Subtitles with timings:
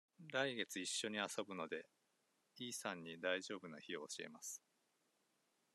[0.33, 1.85] 来月一緒に遊ぶので、
[2.57, 4.59] イさんに大丈夫な日を教えます。